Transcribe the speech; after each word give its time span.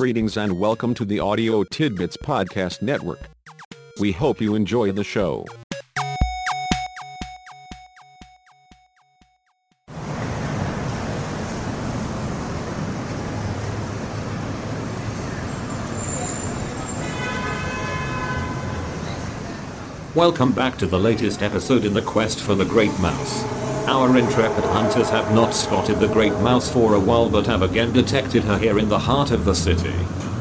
Greetings 0.00 0.38
and 0.38 0.58
welcome 0.58 0.94
to 0.94 1.04
the 1.04 1.20
Audio 1.20 1.62
Tidbits 1.62 2.16
Podcast 2.16 2.80
Network. 2.80 3.20
We 4.00 4.12
hope 4.12 4.40
you 4.40 4.54
enjoy 4.54 4.92
the 4.92 5.04
show. 5.04 5.44
Welcome 20.14 20.52
back 20.52 20.78
to 20.78 20.86
the 20.86 20.98
latest 20.98 21.42
episode 21.42 21.84
in 21.84 21.92
the 21.92 22.00
quest 22.00 22.40
for 22.40 22.54
the 22.54 22.64
Great 22.64 22.98
Mouse. 23.00 23.69
Our 23.86 24.16
intrepid 24.16 24.64
hunters 24.64 25.10
have 25.10 25.34
not 25.34 25.54
spotted 25.54 26.00
the 26.00 26.08
Great 26.08 26.34
Mouse 26.34 26.72
for 26.72 26.94
a 26.94 27.00
while 27.00 27.28
but 27.28 27.46
have 27.46 27.62
again 27.62 27.92
detected 27.92 28.44
her 28.44 28.58
here 28.58 28.78
in 28.78 28.88
the 28.88 28.98
heart 28.98 29.30
of 29.30 29.44
the 29.44 29.54
city. 29.54 29.94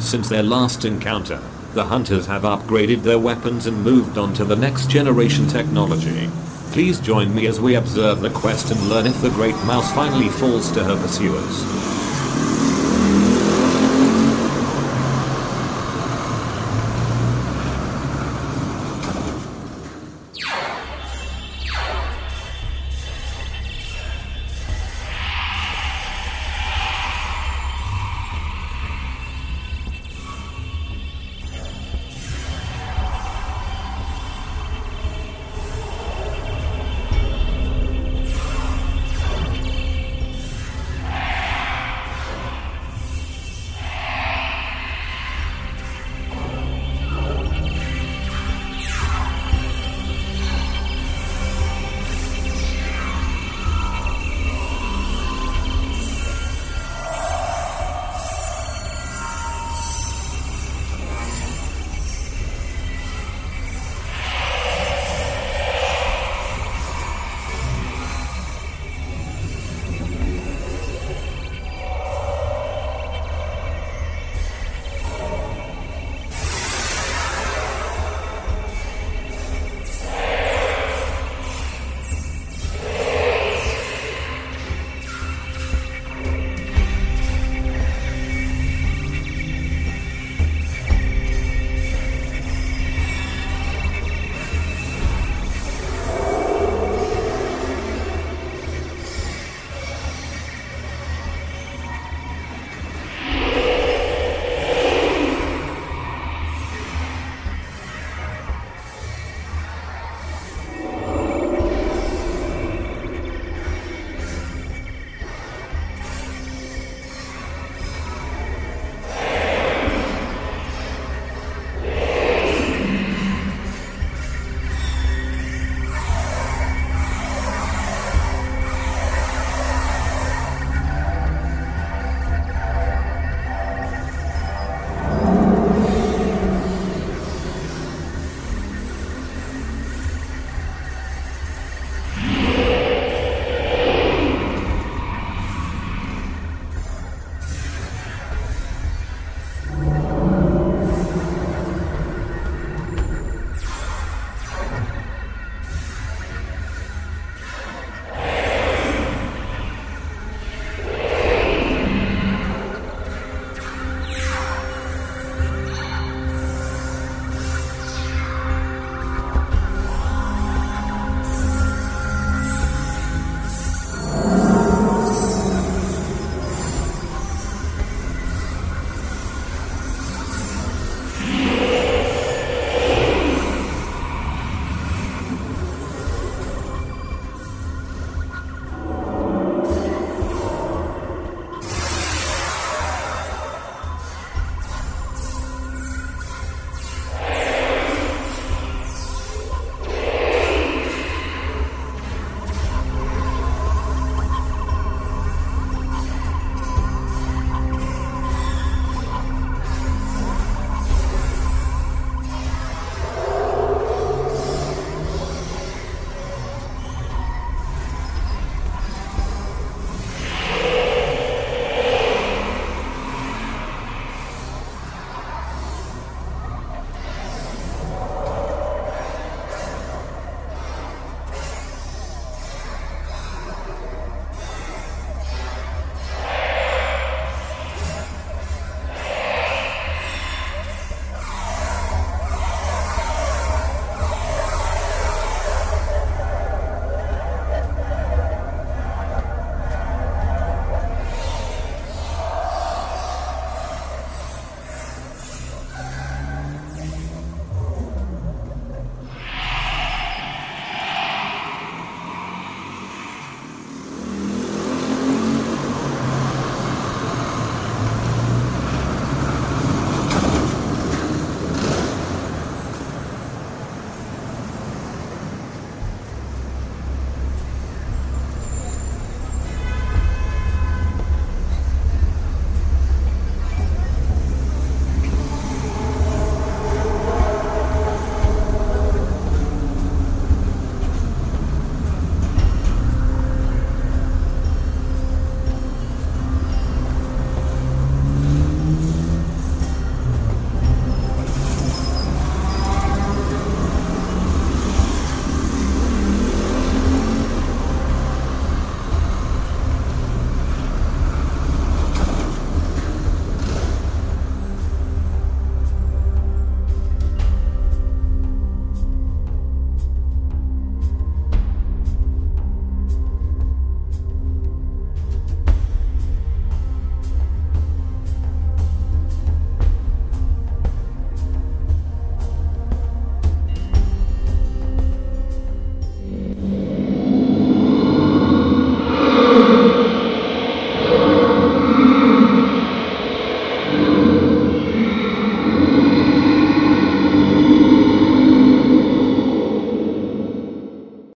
Since 0.00 0.28
their 0.28 0.42
last 0.42 0.84
encounter, 0.84 1.40
the 1.74 1.84
hunters 1.84 2.26
have 2.26 2.42
upgraded 2.42 3.02
their 3.02 3.18
weapons 3.18 3.66
and 3.66 3.82
moved 3.82 4.18
on 4.18 4.34
to 4.34 4.44
the 4.44 4.56
next 4.56 4.90
generation 4.90 5.48
technology. 5.48 6.30
Please 6.72 7.00
join 7.00 7.34
me 7.34 7.46
as 7.46 7.60
we 7.60 7.74
observe 7.74 8.20
the 8.20 8.30
quest 8.30 8.70
and 8.70 8.88
learn 8.88 9.06
if 9.06 9.20
the 9.22 9.30
Great 9.30 9.56
Mouse 9.64 9.92
finally 9.92 10.28
falls 10.28 10.70
to 10.72 10.84
her 10.84 10.96
pursuers. 10.96 11.62